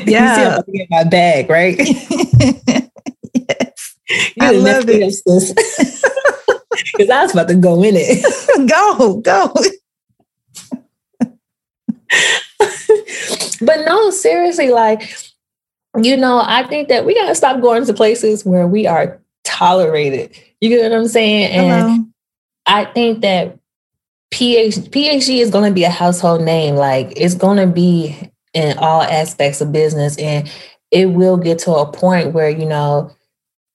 [0.05, 0.61] yeah.
[0.67, 1.77] you see my bag, right?
[3.33, 3.97] yes.
[4.39, 4.99] I love it.
[6.93, 8.69] Because I was about to go in it.
[8.69, 9.53] go, go.
[13.61, 15.15] but no, seriously, like,
[16.01, 20.35] you know, I think that we gotta stop going to places where we are tolerated.
[20.61, 21.51] You get what I'm saying?
[21.51, 22.05] And Hello.
[22.65, 23.57] I think that
[24.31, 26.75] PH, PHG is gonna be a household name.
[26.75, 30.51] Like it's gonna be in all aspects of business and
[30.91, 33.11] it will get to a point where, you know,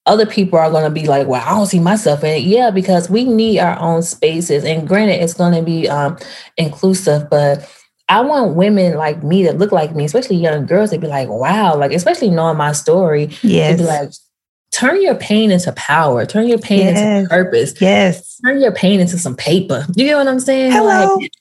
[0.06, 2.42] other people are going to be like, well, I don't see myself in it.
[2.42, 4.64] Yeah, because we need our own spaces.
[4.64, 6.18] And granted, it's going to be um,
[6.56, 7.70] inclusive, but
[8.08, 11.28] I want women like me that look like me, especially young girls, to be like,
[11.28, 13.30] wow, like especially knowing my story.
[13.42, 13.78] Yes.
[13.78, 14.10] be like,
[14.72, 16.98] turn your pain into power, turn your pain yes.
[16.98, 17.80] into purpose.
[17.80, 18.38] Yes.
[18.44, 19.86] Turn your pain into some paper.
[19.96, 20.72] You get what I'm saying?
[20.72, 21.16] Hello.
[21.16, 21.32] Like,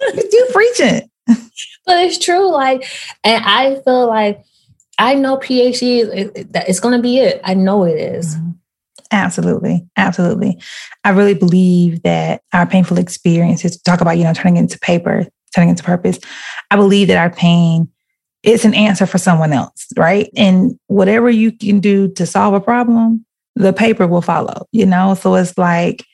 [0.32, 1.08] you preaching.
[1.26, 2.50] but it's true.
[2.50, 2.86] Like,
[3.24, 4.44] and I feel like
[4.98, 7.40] I know PHG is it's gonna be it.
[7.42, 8.36] I know it is.
[8.36, 8.50] Mm-hmm.
[9.12, 9.86] Absolutely.
[9.96, 10.60] Absolutely.
[11.04, 15.26] I really believe that our painful experiences talk about, you know, turning it into paper
[15.54, 16.18] turning into purpose.
[16.70, 17.88] I believe that our pain
[18.42, 20.30] is an answer for someone else, right?
[20.36, 23.24] And whatever you can do to solve a problem,
[23.56, 25.14] the paper will follow, you know?
[25.14, 26.04] So it's like,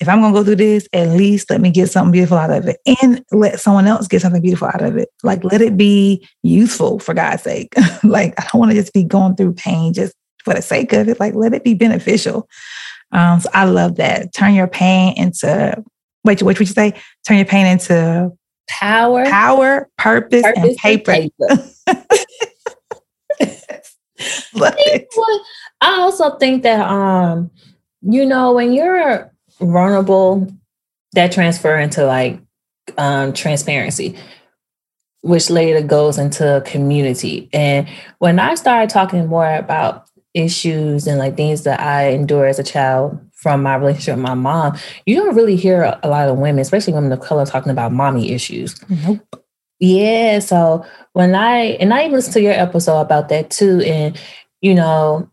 [0.00, 2.68] if I'm gonna go through this, at least let me get something beautiful out of
[2.68, 5.08] it and let someone else get something beautiful out of it.
[5.24, 7.74] Like, let it be useful for God's sake.
[8.04, 11.18] like, I don't wanna just be going through pain just for the sake of it.
[11.18, 12.48] Like, let it be beneficial.
[13.12, 14.34] Um, so I love that.
[14.34, 15.82] Turn your pain into,
[16.24, 16.92] wait, what would you say?
[17.26, 18.30] Turn your pain into
[18.68, 21.12] power, power, purpose, purpose and paper.
[21.12, 21.62] And paper.
[25.80, 27.50] I also think that um,
[28.02, 30.46] you know, when you're vulnerable,
[31.12, 32.40] that transfer into like
[32.96, 34.16] um transparency,
[35.22, 37.48] which later goes into community.
[37.52, 42.58] And when I started talking more about issues and like things that I endure as
[42.58, 46.38] a child, from my relationship with my mom, you don't really hear a, lot of
[46.38, 48.74] women, especially women of color, talking about mommy issues.
[48.90, 49.44] Nope.
[49.78, 50.40] Yeah.
[50.40, 54.20] So when I and I even listened to your episode about that too, and
[54.60, 55.30] you know,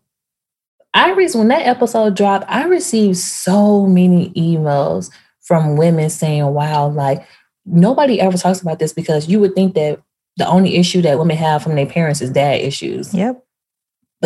[0.94, 6.88] I reason when that episode dropped, I received so many emails from women saying, "Wow,
[6.88, 7.26] like
[7.64, 10.00] nobody ever talks about this because you would think that
[10.36, 13.44] the only issue that women have from their parents is dad issues." Yep.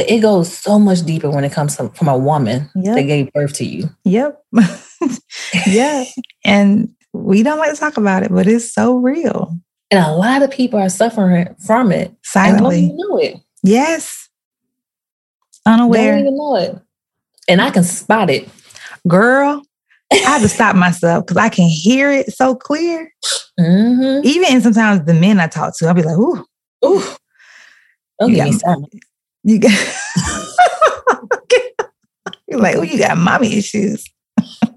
[0.01, 2.95] But it goes so much deeper when it comes to, from a woman Yep.
[2.97, 3.91] that gave birth to you.
[4.05, 4.43] Yep.
[5.67, 6.05] yeah.
[6.43, 9.55] And we don't like to talk about it, but it's so real.
[9.91, 12.07] And a lot of people are suffering from it.
[12.07, 12.85] And don't Silently.
[12.85, 13.37] even know it.
[13.63, 14.31] Yes.
[15.67, 16.19] Don't Unaware.
[16.19, 16.79] even know it.
[17.47, 18.49] And I can spot it.
[19.07, 19.61] Girl,
[20.11, 23.13] I have to stop myself because I can hear it so clear.
[23.61, 24.27] Mm-hmm.
[24.27, 26.43] Even sometimes the men I talk to, I'll be like, ooh,
[26.87, 27.03] Ooh.
[28.19, 29.01] Don't You give me.
[29.44, 29.72] You got
[32.50, 34.05] You're like, oh, you got mommy issues.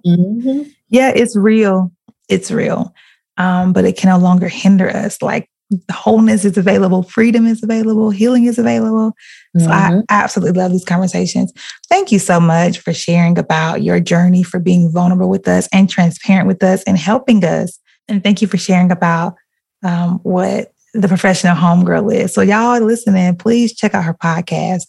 [0.05, 0.69] Mm-hmm.
[0.89, 1.91] Yeah, it's real.
[2.29, 2.93] It's real.
[3.37, 5.21] Um, but it can no longer hinder us.
[5.23, 5.49] Like
[5.91, 9.13] wholeness is available, freedom is available, healing is available.
[9.57, 9.99] So Mm-hmm.
[10.09, 11.51] I absolutely love these conversations.
[11.89, 15.89] Thank you so much for sharing about your journey, for being vulnerable with us and
[15.89, 17.79] transparent with us and helping us.
[18.07, 19.35] And thank you for sharing about
[19.83, 22.33] um, what the professional homegirl is.
[22.33, 24.83] So, y'all listening, please check out her podcast.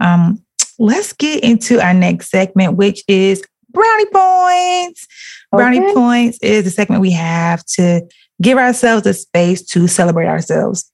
[0.00, 0.42] Um,
[0.78, 5.06] let's get into our next segment, which is Brownie Points.
[5.52, 8.02] Brownie Points is the segment we have to
[8.42, 10.90] give ourselves a space to celebrate ourselves.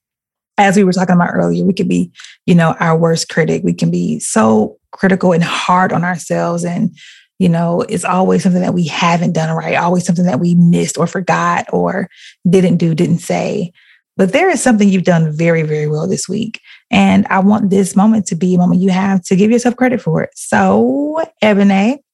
[0.59, 2.11] As we were talking about earlier, we could be,
[2.45, 3.63] you know, our worst critic.
[3.65, 6.65] We can be so critical and hard on ourselves.
[6.65, 6.95] And,
[7.39, 10.99] you know, it's always something that we haven't done right, always something that we missed
[10.99, 12.09] or forgot or
[12.49, 13.73] didn't do, didn't say.
[14.21, 16.61] But there is something you've done very, very well this week.
[16.91, 20.03] And I want this moment to be a moment you have to give yourself credit
[20.03, 20.29] for it.
[20.35, 22.05] So, Ebony,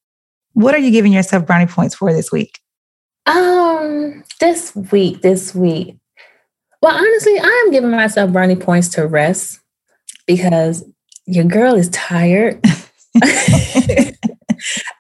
[0.53, 2.61] what are you giving yourself brownie points for this week?
[3.27, 5.97] Um, this week, this week.
[6.81, 9.59] Well, honestly, I am giving myself brownie points to rest
[10.29, 10.85] because
[11.27, 12.65] your girl is tired.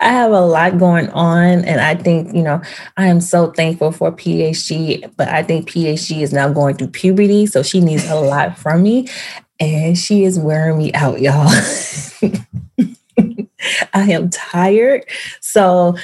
[0.00, 2.60] I have a lot going on, and I think, you know,
[2.96, 7.46] I am so thankful for PHG, but I think PHG is now going through puberty,
[7.46, 9.08] so she needs a lot from me,
[9.58, 11.48] and she is wearing me out, y'all.
[13.94, 15.04] I am tired.
[15.40, 15.96] So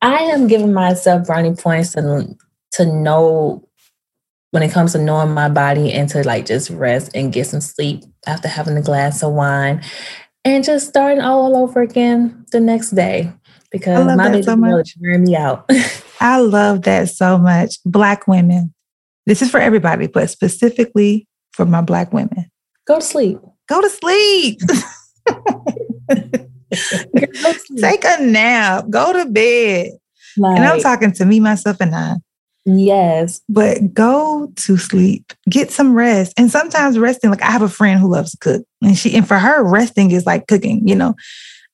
[0.00, 2.36] I am giving myself brownie points to,
[2.72, 3.68] to know
[4.52, 7.60] when it comes to knowing my body and to like just rest and get some
[7.60, 9.82] sleep after having a glass of wine
[10.44, 13.32] and just starting all over again the next day
[13.70, 14.94] because my baby so much.
[15.00, 15.68] is me out.
[16.20, 17.76] I love that so much.
[17.84, 18.74] Black women.
[19.26, 22.50] This is for everybody, but specifically for my Black women.
[22.86, 23.38] Go to sleep.
[23.68, 24.60] Go to sleep.
[24.68, 24.76] Go
[26.12, 27.80] to sleep.
[27.80, 28.86] Take a nap.
[28.90, 29.90] Go to bed.
[30.36, 32.16] And I'm talking to me, myself, and I.
[32.64, 33.40] yes.
[33.48, 35.32] But go to sleep.
[35.48, 36.32] Get some rest.
[36.36, 38.66] And sometimes resting, like I have a friend who loves to cook.
[38.82, 41.14] And she and for her, resting is like cooking, you know.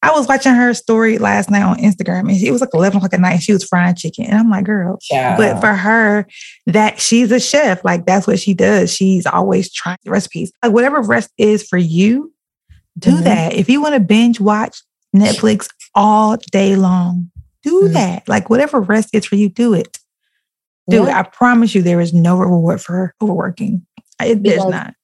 [0.00, 3.12] I was watching her story last night on Instagram and it was like 11 o'clock
[3.14, 4.26] at night and she was frying chicken.
[4.26, 5.36] And I'm like, girl, yeah.
[5.36, 6.24] But for her,
[6.66, 8.94] that she's a chef, like that's what she does.
[8.94, 10.52] She's always trying recipes.
[10.62, 12.32] Like whatever rest is for you,
[12.96, 13.24] do Mhm.
[13.24, 13.54] that.
[13.54, 14.80] If you want to binge watch
[15.16, 17.32] Netflix all day long,
[17.64, 17.92] do Mhm.
[17.94, 18.28] that.
[18.28, 19.98] Like whatever rest is for you, do it.
[20.88, 21.18] Yeah.
[21.18, 23.86] I promise you, there is no reward for overworking.
[24.20, 24.94] It, there's not.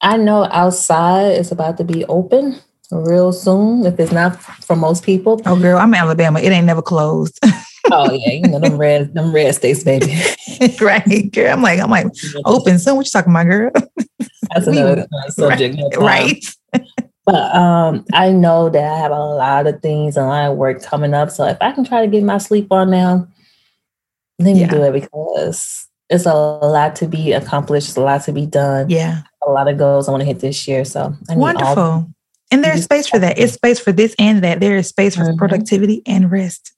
[0.00, 2.58] I know outside is about to be open
[2.90, 3.84] real soon.
[3.84, 5.40] If it's not for most people.
[5.46, 6.40] Oh, girl, I'm in Alabama.
[6.40, 7.38] It ain't never closed.
[7.92, 10.12] Oh yeah, you know them red, them red states, baby.
[10.80, 11.52] right, girl.
[11.52, 12.08] I'm like, I'm like,
[12.44, 12.96] open soon.
[12.96, 13.70] What you talking about, girl?
[14.54, 15.76] That's another subject.
[15.76, 16.44] no right.
[17.24, 20.82] But um, I know that I have a lot of things, a lot of work
[20.82, 21.30] coming up.
[21.30, 23.28] So if I can try to get my sleep on now,
[24.38, 24.68] let me Yeah.
[24.68, 28.88] do it because it's a lot to be accomplished, it's a lot to be done,
[28.90, 29.22] Yeah.
[29.46, 30.84] a lot of goals I want to hit this year.
[30.84, 32.10] So I need all Wonderful.
[32.52, 33.38] And there's space for that.
[33.38, 34.60] It's space for this and that.
[34.60, 35.36] There is space for Mhm.
[35.36, 36.72] productivity and rest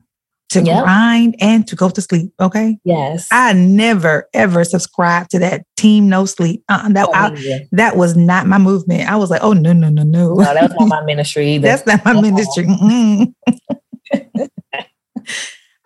[0.48, 0.82] to Yep.
[0.82, 2.32] grind and to go to sleep.
[2.40, 2.78] Okay.
[2.84, 3.28] yes.
[3.30, 6.62] I never ever subscribed to that team no sleep.
[6.70, 7.58] Uh, that, Oh, I- yeah.
[7.72, 9.10] that was not my movement.
[9.12, 10.32] I was like, oh, no, no, no, no.
[10.32, 11.68] No, that was not my ministry either.
[11.68, 12.66] That's not my ministry.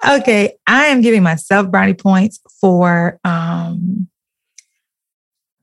[0.09, 0.57] Okay.
[0.67, 4.09] I am giving myself brownie points for um,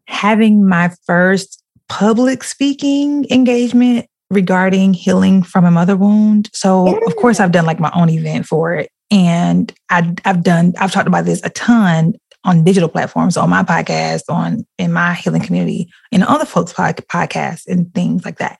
[0.07, 6.49] having my first public speaking engagement regarding healing from a mother wound.
[6.53, 8.89] So, of course, I've done like my own event for it.
[9.11, 12.13] And I, I've done, I've talked about this a ton
[12.43, 16.97] on digital platforms, on my podcast, on in my healing community, in other folks' pod,
[17.11, 18.59] podcasts and things like that.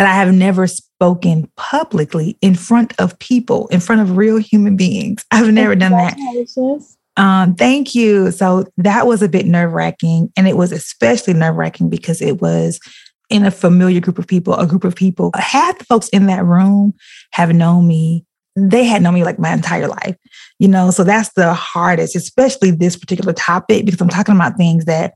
[0.00, 4.74] But I have never spoken publicly in front of people, in front of real human
[4.74, 5.26] beings.
[5.30, 6.16] I've never done that.
[7.18, 8.30] Um, thank you.
[8.30, 10.32] So that was a bit nerve wracking.
[10.38, 12.80] And it was especially nerve wracking because it was
[13.28, 15.32] in a familiar group of people, a group of people.
[15.34, 16.94] Half the folks in that room
[17.32, 18.24] have known me.
[18.56, 20.16] They had known me like my entire life,
[20.58, 20.90] you know.
[20.92, 25.12] So that's the hardest, especially this particular topic, because I'm talking about things that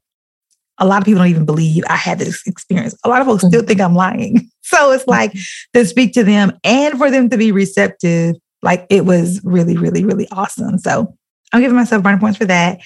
[0.78, 2.94] a lot of people don't even believe I had this experience.
[3.04, 3.50] A lot of folks mm-hmm.
[3.50, 4.50] still think I'm lying.
[4.66, 5.78] So it's like mm-hmm.
[5.78, 10.06] to speak to them and for them to be receptive, like it was really, really,
[10.06, 10.78] really awesome.
[10.78, 11.14] So
[11.52, 12.80] I'm giving myself brownie points for that.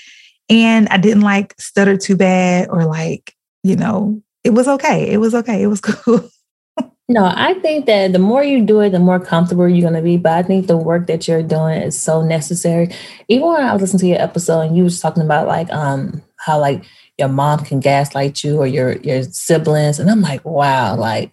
[0.51, 3.33] And I didn't like stutter too bad or like,
[3.63, 5.09] you know, it was okay.
[5.09, 5.63] It was okay.
[5.63, 6.29] It was cool.
[7.09, 10.03] No, I think that the more you do it, the more comfortable you're going to
[10.03, 10.19] be.
[10.19, 12.91] But I think the work that you're doing is so necessary.
[13.29, 16.23] Even when I was listening to your episode and you was talking about like um
[16.37, 16.85] how like
[17.19, 21.33] your mom can gaslight you or your your siblings, and I'm like, wow, like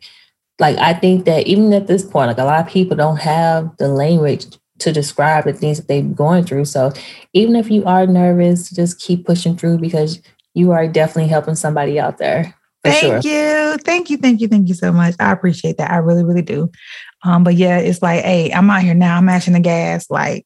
[0.60, 3.76] like I think that even at this point, like a lot of people don't have
[3.78, 4.46] the language
[4.80, 6.66] to describe the things that they're going through.
[6.66, 6.92] So
[7.34, 10.22] even if you are nervous, just keep pushing through because
[10.54, 12.56] you are definitely helping somebody out there.
[12.84, 13.32] Thank sure.
[13.32, 13.78] you.
[13.80, 14.18] Thank you.
[14.18, 14.48] Thank you.
[14.48, 15.16] Thank you so much.
[15.20, 15.92] I appreciate that.
[15.92, 16.72] I really, really do.
[17.24, 19.18] Um, but yeah, it's like, hey, I'm out here now.
[19.18, 20.10] I'm mashing the gas.
[20.10, 20.46] Like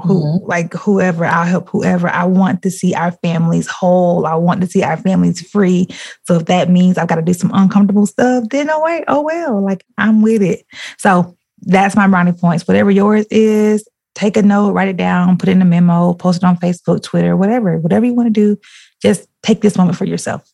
[0.00, 0.46] who mm-hmm.
[0.46, 2.08] like whoever, I'll help whoever.
[2.08, 4.26] I want to see our families whole.
[4.26, 5.88] I want to see our families free.
[6.24, 9.22] So if that means I've got to do some uncomfortable stuff, then oh wait, oh
[9.22, 10.64] well, like I'm with it.
[10.98, 12.66] So that's my brownie points.
[12.66, 16.42] Whatever yours is, take a note, write it down, put it in a memo, post
[16.42, 18.58] it on Facebook, Twitter, whatever, whatever you want to do.
[19.00, 20.50] Just take this moment for yourself.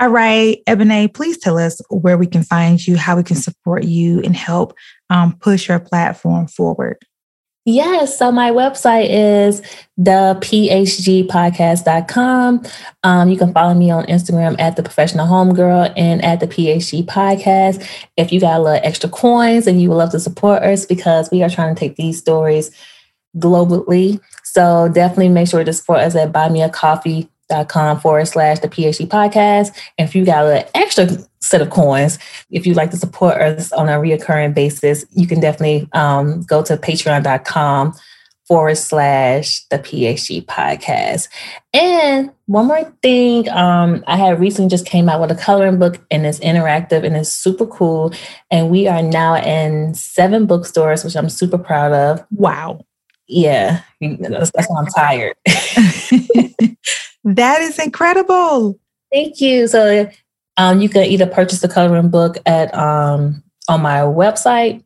[0.00, 3.84] All right, Ebony, please tell us where we can find you, how we can support
[3.84, 4.74] you, and help
[5.08, 6.98] um, push your platform forward.
[7.66, 8.18] Yes.
[8.18, 9.62] So my website is
[9.98, 12.62] thephgpodcast.com.
[13.04, 17.06] Um, you can follow me on Instagram at the professional homegirl and at the PHG
[17.06, 17.88] podcast.
[18.18, 21.30] If you got a little extra coins and you would love to support us because
[21.30, 22.70] we are trying to take these stories
[23.38, 24.20] globally.
[24.42, 28.26] So definitely make sure to support us at Buy Me a Coffee dot com forward
[28.26, 29.74] slash the PHG podcast.
[29.98, 31.08] And if you got an extra
[31.44, 32.18] set of coins,
[32.50, 36.62] if you'd like to support us on a reoccurring basis, you can definitely um, go
[36.62, 37.94] to patreon.com
[38.46, 41.28] forward slash the PHG podcast.
[41.72, 46.04] And one more thing, um, I had recently just came out with a coloring book
[46.10, 48.12] and it's interactive and it's super cool.
[48.50, 52.26] And we are now in seven bookstores, which I'm super proud of.
[52.30, 52.84] Wow.
[53.26, 55.36] Yeah, that's, that's why I'm tired.
[57.24, 58.78] That is incredible.
[59.10, 59.66] Thank you.
[59.66, 60.08] So
[60.56, 64.82] um, you can either purchase the coloring book at um, on my website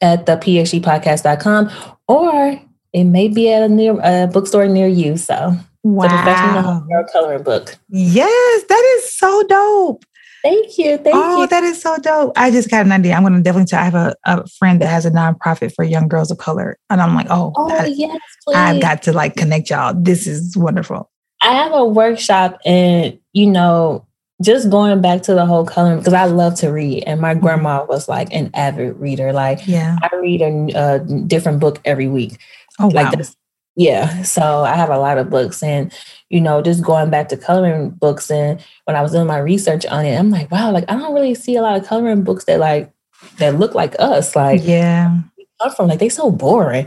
[0.00, 1.70] at the phgpodcast.com
[2.08, 2.60] or
[2.92, 5.16] it may be at a near a bookstore near you.
[5.16, 6.84] So wow.
[6.88, 7.76] So coloring book.
[7.88, 10.04] Yes, that is so dope.
[10.42, 10.98] Thank you.
[10.98, 11.46] Thank oh, you.
[11.46, 12.32] that is so dope.
[12.36, 13.14] I just got an idea.
[13.14, 13.78] I'm going to definitely tell.
[13.78, 16.76] I have a, a friend that has a nonprofit for young girls of color.
[16.90, 18.56] And I'm like, oh, oh I, yes, please.
[18.56, 19.94] I've got to like connect y'all.
[19.94, 21.08] This is wonderful.
[21.42, 24.04] I have a workshop and, you know,
[24.42, 27.44] just going back to the whole coloring because I love to read, and my mm-hmm.
[27.44, 29.32] grandma was like an avid reader.
[29.32, 32.38] Like, yeah, I read a, a different book every week.
[32.78, 33.12] Oh, like wow.
[33.12, 33.36] This,
[33.74, 35.92] yeah, so I have a lot of books, and
[36.28, 39.86] you know, just going back to coloring books, and when I was doing my research
[39.86, 42.44] on it, I'm like, wow, like I don't really see a lot of coloring books
[42.44, 42.92] that like
[43.38, 44.36] that look like us.
[44.36, 45.20] Like, yeah,
[45.62, 45.88] come from?
[45.88, 46.86] Like they so boring.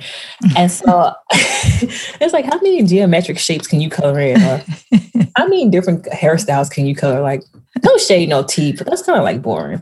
[0.57, 4.41] and so it's like, how many geometric shapes can you color in?
[4.41, 4.63] Or
[5.37, 7.21] how many different hairstyles can you color?
[7.21, 7.43] Like
[7.83, 9.81] no shade, no teeth, but that's kind of like boring.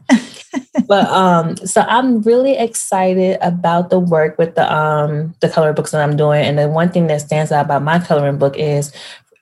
[0.88, 5.92] but um, so I'm really excited about the work with the um the color books
[5.92, 6.44] that I'm doing.
[6.44, 8.92] And the one thing that stands out about my coloring book is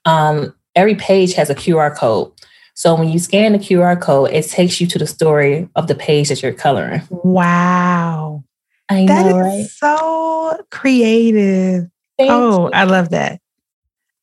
[0.05, 2.31] um every page has a QR code.
[2.73, 5.95] So when you scan the QR code, it takes you to the story of the
[5.95, 7.01] page that you're coloring.
[7.09, 8.43] Wow.
[8.91, 9.65] I that know, right?
[9.65, 11.87] So creative.
[12.17, 12.71] Thank oh, you.
[12.73, 13.39] I love that.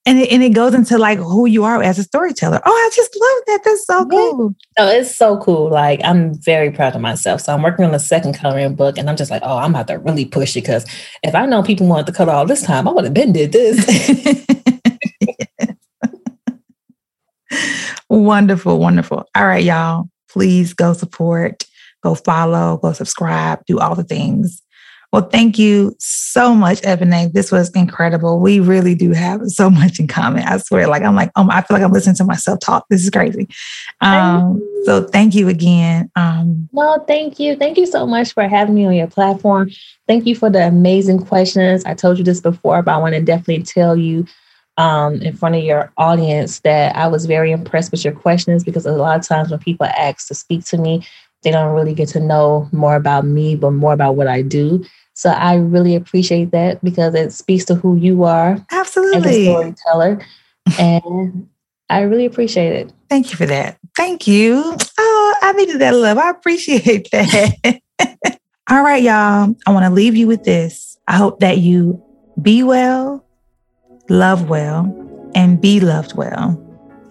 [0.05, 2.61] And it, and it goes into like who you are as a storyteller.
[2.65, 3.61] Oh, I just love that.
[3.65, 4.55] That's so cool.
[4.79, 5.71] Oh, it's so cool.
[5.71, 7.41] Like I'm very proud of myself.
[7.41, 9.89] So I'm working on the second coloring book, and I'm just like, oh, I'm about
[9.89, 10.87] to really push it because
[11.23, 13.53] if I know people wanted to color all this time, I would have been did
[13.53, 13.85] this.
[18.09, 19.25] wonderful, wonderful.
[19.35, 20.09] All right, y'all.
[20.29, 21.65] Please go support
[22.03, 24.63] go follow, go subscribe, do all the things.
[25.11, 27.31] Well, thank you so much, Ebony.
[27.33, 28.41] This was incredible.
[28.41, 30.43] We really do have so much in common.
[30.43, 32.85] I swear, like I'm like, um, I feel like I'm listening to myself talk.
[32.91, 33.49] This is crazy.
[34.03, 36.11] Um, so thank you again.
[36.15, 37.57] Um, well, thank you.
[37.57, 39.71] Thank you so much for having me on your platform.
[40.07, 41.85] Thank you for the amazing questions.
[41.87, 44.27] I told you this before, but I want to definitely tell you
[44.77, 48.87] um, in front of your audience that I was very impressed with your questions because
[48.87, 51.05] a lot of times when people ask to speak to me,
[51.43, 54.85] they don't really get to know more about me, but more about what I do.
[55.15, 59.19] So I really appreciate that because it speaks to who you are Absolutely.
[59.19, 60.27] as a storyteller.
[60.79, 61.49] and
[61.91, 62.93] I really appreciate it.
[63.09, 63.79] Thank you for that.
[63.97, 64.77] Thank you.
[64.99, 66.19] Oh, I needed that love.
[66.19, 67.81] I appreciate that.
[68.71, 69.57] All right, y'all.
[69.67, 70.99] I want to leave you with this.
[71.09, 72.03] I hope that you
[72.41, 73.25] be well,
[74.09, 74.85] love well,
[75.35, 76.63] and be loved well.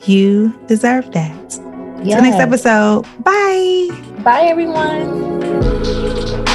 [0.05, 1.66] You deserve that.
[2.07, 2.21] Yes.
[2.21, 3.05] Till next episode.
[3.19, 3.89] Bye.
[4.23, 6.45] Bye, everyone.